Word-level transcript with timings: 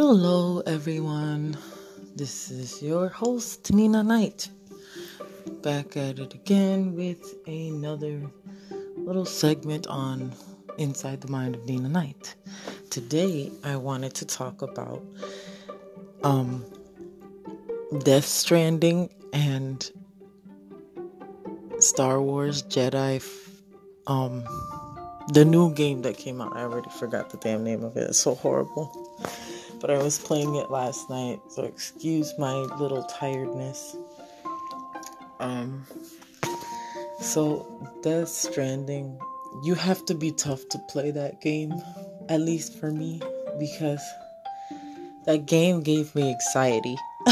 Hello, 0.00 0.60
everyone. 0.64 1.58
This 2.14 2.52
is 2.52 2.80
your 2.80 3.08
host, 3.08 3.72
Nina 3.72 4.04
Knight. 4.04 4.48
Back 5.60 5.96
at 5.96 6.20
it 6.20 6.34
again 6.34 6.94
with 6.94 7.34
another 7.48 8.22
little 8.96 9.24
segment 9.24 9.88
on 9.88 10.32
Inside 10.78 11.20
the 11.20 11.26
Mind 11.26 11.56
of 11.56 11.66
Nina 11.66 11.88
Knight. 11.88 12.36
Today, 12.90 13.50
I 13.64 13.74
wanted 13.74 14.14
to 14.14 14.24
talk 14.24 14.62
about 14.62 15.04
um, 16.22 16.64
Death 18.04 18.24
Stranding 18.24 19.10
and 19.32 19.90
Star 21.80 22.22
Wars 22.22 22.62
Jedi. 22.62 23.20
Um, 24.06 24.44
the 25.32 25.44
new 25.44 25.74
game 25.74 26.02
that 26.02 26.16
came 26.16 26.40
out. 26.40 26.56
I 26.56 26.60
already 26.60 26.90
forgot 27.00 27.30
the 27.30 27.36
damn 27.38 27.64
name 27.64 27.82
of 27.82 27.96
it. 27.96 28.10
It's 28.10 28.20
so 28.20 28.36
horrible 28.36 29.07
but 29.80 29.90
I 29.90 30.02
was 30.02 30.18
playing 30.18 30.56
it 30.56 30.70
last 30.70 31.08
night, 31.08 31.40
so 31.48 31.64
excuse 31.64 32.32
my 32.38 32.54
little 32.54 33.04
tiredness. 33.04 33.96
Um, 35.40 35.86
so 37.20 37.66
Death 38.02 38.28
Stranding, 38.28 39.18
you 39.64 39.74
have 39.74 40.04
to 40.06 40.14
be 40.14 40.32
tough 40.32 40.68
to 40.70 40.78
play 40.88 41.10
that 41.12 41.40
game, 41.40 41.74
at 42.28 42.40
least 42.40 42.78
for 42.78 42.90
me, 42.90 43.20
because 43.58 44.02
that 45.26 45.46
game 45.46 45.82
gave 45.82 46.14
me 46.14 46.30
anxiety. 46.30 46.96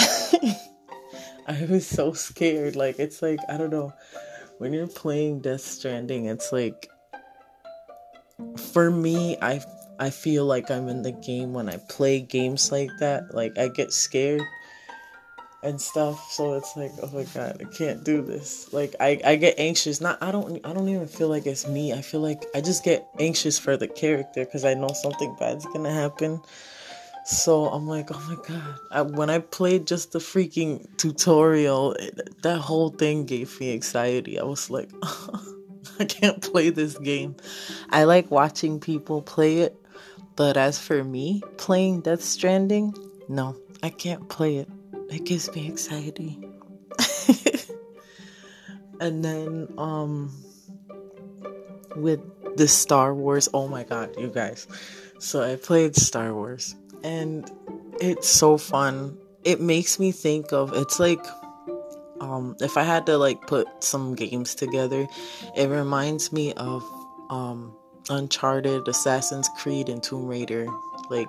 I 1.48 1.66
was 1.68 1.86
so 1.86 2.12
scared. 2.12 2.76
Like, 2.76 2.98
it's 2.98 3.22
like, 3.22 3.38
I 3.48 3.56
don't 3.56 3.70
know, 3.70 3.92
when 4.58 4.72
you're 4.72 4.86
playing 4.86 5.40
Death 5.40 5.60
Stranding, 5.62 6.26
it's 6.26 6.52
like, 6.52 6.90
for 8.72 8.90
me, 8.90 9.36
I 9.40 9.62
I 9.98 10.10
feel 10.10 10.44
like 10.44 10.70
I'm 10.70 10.88
in 10.88 11.02
the 11.02 11.12
game 11.12 11.52
when 11.52 11.68
I 11.68 11.78
play 11.88 12.20
games 12.20 12.70
like 12.72 12.90
that. 13.00 13.34
Like 13.34 13.58
I 13.58 13.68
get 13.68 13.92
scared 13.92 14.42
and 15.62 15.80
stuff. 15.80 16.30
So 16.30 16.54
it's 16.54 16.76
like, 16.76 16.92
oh 17.02 17.10
my 17.12 17.24
god, 17.34 17.60
I 17.60 17.64
can't 17.64 18.04
do 18.04 18.22
this. 18.22 18.72
Like 18.72 18.94
I, 19.00 19.20
I 19.24 19.36
get 19.36 19.54
anxious. 19.58 20.00
Not 20.00 20.22
I 20.22 20.30
don't 20.30 20.64
I 20.64 20.72
don't 20.72 20.88
even 20.88 21.08
feel 21.08 21.28
like 21.28 21.46
it's 21.46 21.66
me. 21.66 21.92
I 21.92 22.02
feel 22.02 22.20
like 22.20 22.44
I 22.54 22.60
just 22.60 22.84
get 22.84 23.06
anxious 23.18 23.58
for 23.58 23.76
the 23.76 23.88
character 23.88 24.44
because 24.44 24.64
I 24.64 24.74
know 24.74 24.88
something 24.88 25.34
bad's 25.38 25.66
gonna 25.66 25.92
happen. 25.92 26.40
So 27.24 27.66
I'm 27.66 27.88
like, 27.88 28.10
oh 28.14 28.24
my 28.28 28.36
god. 28.46 28.78
I, 28.92 29.02
when 29.02 29.30
I 29.30 29.40
played 29.40 29.88
just 29.88 30.12
the 30.12 30.20
freaking 30.20 30.86
tutorial, 30.96 31.94
it, 31.94 32.42
that 32.42 32.58
whole 32.58 32.90
thing 32.90 33.26
gave 33.26 33.58
me 33.58 33.72
anxiety. 33.72 34.38
I 34.38 34.44
was 34.44 34.70
like, 34.70 34.90
I 35.98 36.04
can't 36.04 36.40
play 36.40 36.70
this 36.70 36.96
game. 36.96 37.34
I 37.90 38.04
like 38.04 38.30
watching 38.30 38.78
people 38.78 39.22
play 39.22 39.58
it 39.58 39.76
but 40.36 40.56
as 40.56 40.78
for 40.78 41.02
me 41.02 41.42
playing 41.56 42.02
Death 42.02 42.22
Stranding, 42.22 42.94
no, 43.28 43.56
I 43.82 43.90
can't 43.90 44.28
play 44.28 44.58
it. 44.58 44.68
It 45.10 45.24
gives 45.24 45.52
me 45.54 45.66
anxiety. 45.66 46.38
and 49.00 49.24
then 49.24 49.72
um 49.78 50.30
with 51.96 52.20
the 52.56 52.68
Star 52.68 53.14
Wars, 53.14 53.48
oh 53.52 53.68
my 53.68 53.84
god, 53.84 54.14
you 54.18 54.28
guys. 54.28 54.66
So 55.18 55.42
I 55.42 55.56
played 55.56 55.96
Star 55.96 56.34
Wars 56.34 56.76
and 57.02 57.50
it's 58.00 58.28
so 58.28 58.58
fun. 58.58 59.18
It 59.44 59.60
makes 59.60 59.98
me 59.98 60.12
think 60.12 60.52
of 60.52 60.72
it's 60.74 61.00
like 61.00 61.24
um 62.20 62.56
if 62.60 62.76
I 62.76 62.82
had 62.82 63.06
to 63.06 63.16
like 63.16 63.46
put 63.46 63.66
some 63.82 64.14
games 64.14 64.54
together, 64.54 65.06
it 65.56 65.68
reminds 65.68 66.32
me 66.32 66.52
of 66.54 66.84
um 67.30 67.74
Uncharted, 68.10 68.88
Assassin's 68.88 69.48
Creed, 69.58 69.88
and 69.88 70.02
Tomb 70.02 70.26
Raider. 70.26 70.66
Like, 71.10 71.28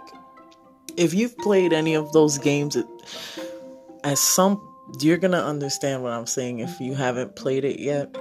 if 0.96 1.14
you've 1.14 1.38
played 1.38 1.74
any 1.74 1.96
of 1.96 2.12
those 2.12 2.38
games, 2.38 2.76
it, 2.76 2.88
as 4.04 4.20
some 4.20 4.62
you're 5.00 5.18
gonna 5.18 5.44
understand 5.44 6.02
what 6.04 6.14
I'm 6.14 6.26
saying 6.26 6.60
if 6.60 6.80
you 6.80 6.96
haven't 6.96 7.36
played 7.36 7.66
it 7.66 7.80
yet. 7.80 8.16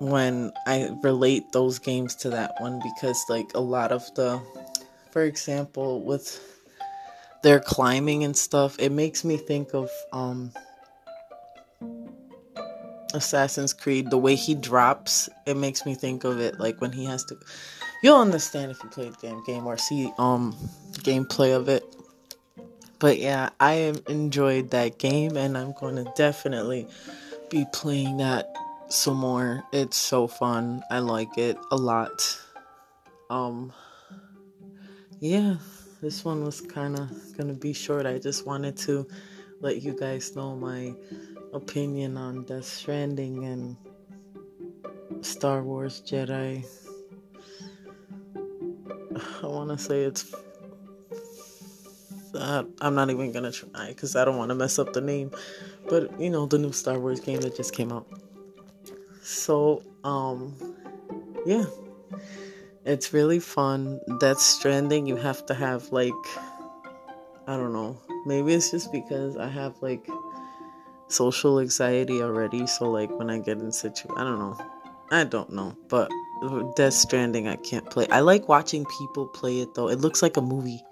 When 0.00 0.52
I 0.66 0.90
relate 1.02 1.44
those 1.52 1.78
games 1.78 2.14
to 2.16 2.30
that 2.30 2.52
one, 2.58 2.80
because 2.82 3.24
like 3.28 3.50
a 3.54 3.60
lot 3.60 3.90
of 3.90 4.02
the, 4.16 4.40
for 5.12 5.22
example, 5.22 6.02
with 6.02 6.40
their 7.42 7.60
climbing 7.60 8.24
and 8.24 8.36
stuff, 8.36 8.76
it 8.78 8.90
makes 8.90 9.24
me 9.24 9.36
think 9.36 9.72
of 9.72 9.90
um 10.12 10.52
Assassin's 13.14 13.72
Creed, 13.72 14.10
the 14.10 14.18
way 14.18 14.34
he 14.34 14.54
drops, 14.54 15.30
it 15.46 15.56
makes 15.56 15.86
me 15.86 15.94
think 15.94 16.24
of 16.24 16.40
it 16.40 16.60
like 16.60 16.80
when 16.80 16.92
he 16.92 17.04
has 17.06 17.24
to 17.24 17.38
you'll 18.04 18.20
understand 18.20 18.70
if 18.70 18.82
you 18.84 18.90
play 18.90 19.08
the 19.08 19.16
damn 19.22 19.42
game 19.44 19.66
or 19.66 19.78
see 19.78 20.12
um 20.18 20.54
gameplay 20.98 21.56
of 21.56 21.70
it. 21.70 21.82
But 22.98 23.18
yeah, 23.18 23.48
I 23.58 23.94
enjoyed 24.08 24.70
that 24.70 24.98
game 24.98 25.38
and 25.38 25.56
I'm 25.56 25.72
going 25.72 25.96
to 25.96 26.12
definitely 26.14 26.86
be 27.50 27.64
playing 27.72 28.18
that 28.18 28.54
some 28.88 29.16
more. 29.16 29.64
It's 29.72 29.96
so 29.96 30.26
fun. 30.26 30.82
I 30.90 30.98
like 30.98 31.38
it 31.38 31.56
a 31.70 31.76
lot. 31.76 32.38
Um 33.30 33.72
yeah, 35.20 35.54
this 36.02 36.26
one 36.26 36.44
was 36.44 36.60
kind 36.60 36.98
of 36.98 37.08
going 37.38 37.48
to 37.48 37.58
be 37.58 37.72
short. 37.72 38.04
I 38.04 38.18
just 38.18 38.46
wanted 38.46 38.76
to 38.78 39.08
let 39.60 39.80
you 39.80 39.96
guys 39.98 40.36
know 40.36 40.54
my 40.54 40.92
opinion 41.54 42.16
on 42.16 42.42
Death 42.44 42.64
Stranding 42.64 43.44
and 43.44 43.76
Star 45.24 45.62
Wars 45.62 46.02
Jedi. 46.04 46.66
I 49.42 49.46
want 49.46 49.70
to 49.70 49.78
say 49.78 50.02
it's. 50.02 50.34
Uh, 52.34 52.64
I'm 52.80 52.96
not 52.96 53.10
even 53.10 53.30
gonna 53.30 53.52
try 53.52 53.88
because 53.88 54.16
I 54.16 54.24
don't 54.24 54.36
want 54.36 54.48
to 54.48 54.56
mess 54.56 54.78
up 54.78 54.92
the 54.92 55.00
name, 55.00 55.30
but 55.88 56.20
you 56.20 56.30
know 56.30 56.46
the 56.46 56.58
new 56.58 56.72
Star 56.72 56.98
Wars 56.98 57.20
game 57.20 57.40
that 57.40 57.56
just 57.56 57.72
came 57.72 57.92
out. 57.92 58.06
So 59.22 59.82
um, 60.02 60.54
yeah, 61.46 61.64
it's 62.84 63.12
really 63.12 63.38
fun. 63.38 64.00
Death 64.18 64.40
Stranding. 64.40 65.06
You 65.06 65.16
have 65.16 65.46
to 65.46 65.54
have 65.54 65.92
like, 65.92 66.12
I 67.46 67.56
don't 67.56 67.72
know. 67.72 68.00
Maybe 68.26 68.52
it's 68.52 68.72
just 68.72 68.90
because 68.90 69.36
I 69.36 69.48
have 69.48 69.80
like 69.80 70.06
social 71.08 71.60
anxiety 71.60 72.22
already. 72.22 72.66
So 72.66 72.90
like 72.90 73.10
when 73.10 73.30
I 73.30 73.38
get 73.38 73.58
in 73.58 73.72
situ, 73.72 74.08
I 74.16 74.24
don't 74.24 74.38
know. 74.38 74.56
I 75.10 75.24
don't 75.24 75.50
know, 75.52 75.76
but 75.88 76.10
Death 76.76 76.94
Stranding 76.94 77.46
I 77.46 77.56
can't 77.56 77.88
play. 77.90 78.08
I 78.08 78.20
like 78.20 78.48
watching 78.48 78.84
people 78.98 79.26
play 79.26 79.60
it 79.60 79.74
though. 79.74 79.88
It 79.88 80.00
looks 80.00 80.22
like 80.22 80.36
a 80.36 80.42
movie 80.42 80.82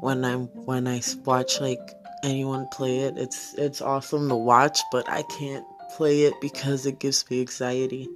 when 0.00 0.24
I'm 0.24 0.46
when 0.66 0.86
I 0.86 1.00
watch 1.24 1.60
like 1.60 1.94
anyone 2.22 2.68
play 2.68 3.00
it. 3.00 3.18
It's 3.18 3.54
it's 3.54 3.80
awesome 3.80 4.28
to 4.28 4.36
watch, 4.36 4.80
but 4.92 5.08
I 5.08 5.22
can't 5.22 5.64
play 5.90 6.22
it 6.22 6.34
because 6.40 6.86
it 6.86 6.98
gives 6.98 7.28
me 7.30 7.40
anxiety. 7.40 8.08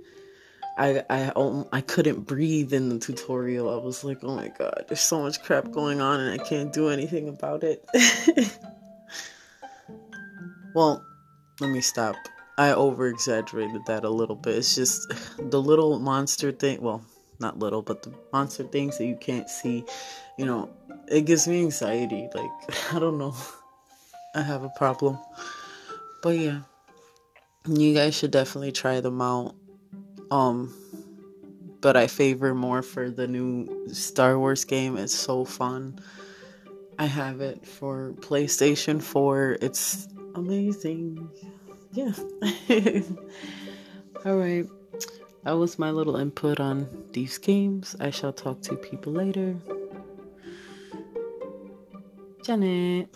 I 0.76 1.02
I 1.10 1.32
I 1.72 1.80
couldn't 1.80 2.20
breathe 2.20 2.72
in 2.72 2.88
the 2.88 2.98
tutorial. 2.98 3.68
I 3.68 3.82
was 3.82 4.04
like, 4.04 4.18
"Oh 4.22 4.34
my 4.34 4.48
god, 4.48 4.84
there's 4.88 5.00
so 5.00 5.22
much 5.22 5.42
crap 5.42 5.70
going 5.70 6.00
on 6.00 6.20
and 6.20 6.40
I 6.40 6.44
can't 6.44 6.72
do 6.72 6.88
anything 6.88 7.28
about 7.28 7.62
it." 7.64 7.84
well, 10.74 11.04
let 11.60 11.70
me 11.70 11.80
stop. 11.80 12.16
I 12.58 12.72
over 12.72 13.08
exaggerated 13.08 13.86
that 13.86 14.04
a 14.04 14.10
little 14.10 14.36
bit. 14.36 14.56
It's 14.56 14.74
just 14.74 15.12
the 15.38 15.60
little 15.60 15.98
monster 15.98 16.52
thing. 16.52 16.80
Well, 16.80 17.04
not 17.40 17.58
little, 17.58 17.82
but 17.82 18.02
the 18.02 18.12
monster 18.32 18.64
things 18.64 18.98
that 18.98 19.06
you 19.06 19.16
can't 19.16 19.48
see. 19.48 19.84
You 20.38 20.46
know, 20.46 20.70
it 21.08 21.22
gives 21.22 21.48
me 21.48 21.60
anxiety. 21.62 22.28
Like, 22.34 22.50
I 22.92 22.98
don't 22.98 23.18
know. 23.18 23.34
I 24.34 24.42
have 24.42 24.62
a 24.62 24.70
problem. 24.70 25.18
But 26.22 26.38
yeah, 26.38 26.60
you 27.66 27.94
guys 27.94 28.14
should 28.14 28.30
definitely 28.30 28.72
try 28.72 29.00
them 29.00 29.20
out. 29.20 29.54
Um, 30.30 30.74
but 31.80 31.96
I 31.96 32.06
favor 32.06 32.54
more 32.54 32.82
for 32.82 33.10
the 33.10 33.26
new 33.26 33.88
Star 33.92 34.38
Wars 34.38 34.64
game. 34.64 34.96
It's 34.96 35.14
so 35.14 35.44
fun. 35.44 35.98
I 36.98 37.06
have 37.06 37.40
it 37.40 37.66
for 37.66 38.14
PlayStation 38.20 39.02
4. 39.02 39.58
It's 39.60 40.06
amazing. 40.34 41.28
Yeah. 41.92 42.12
All 44.24 44.36
right. 44.36 44.66
That 45.44 45.52
was 45.52 45.78
my 45.78 45.90
little 45.90 46.16
input 46.16 46.60
on 46.60 46.88
these 47.12 47.38
games. 47.38 47.96
I 47.98 48.10
shall 48.10 48.32
talk 48.32 48.62
to 48.62 48.76
people 48.76 49.12
later. 49.12 49.56
Janet. 52.44 53.08